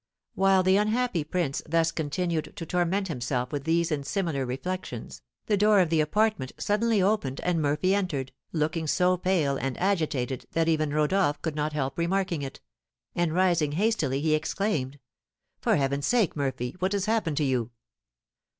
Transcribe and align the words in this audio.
While 0.33 0.63
the 0.63 0.77
unhappy 0.77 1.23
prince 1.23 1.61
thus 1.69 1.91
continued 1.91 2.53
to 2.55 2.65
torment 2.65 3.07
himself 3.07 3.51
with 3.51 3.65
these 3.65 3.91
and 3.91 4.03
similar 4.03 4.47
reflections, 4.47 5.21
the 5.45 5.57
door 5.57 5.79
of 5.79 5.91
the 5.91 6.01
apartment 6.01 6.53
suddenly 6.57 7.03
opened 7.03 7.39
and 7.41 7.61
Murphy 7.61 7.93
entered, 7.93 8.31
looking 8.51 8.87
so 8.87 9.15
pale 9.15 9.57
and 9.57 9.77
agitated 9.79 10.47
that 10.53 10.67
even 10.67 10.91
Rodolph 10.91 11.39
could 11.43 11.53
not 11.55 11.73
help 11.73 11.99
remarking 11.99 12.41
it; 12.41 12.59
and 13.13 13.31
rising 13.35 13.73
hastily, 13.73 14.21
he 14.21 14.33
exclaimed: 14.33 14.97
"For 15.61 15.75
heaven's 15.75 16.07
sake, 16.07 16.35
Murphy, 16.35 16.75
what 16.79 16.93
has 16.93 17.05
happened 17.05 17.37
to 17.37 17.43
you?" 17.43 17.69